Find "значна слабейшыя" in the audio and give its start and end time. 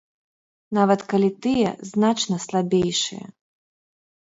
1.93-3.25